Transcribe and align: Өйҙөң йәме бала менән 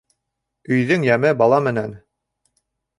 Өйҙөң 0.77 1.05
йәме 1.09 1.35
бала 1.45 1.63
менән 1.69 1.97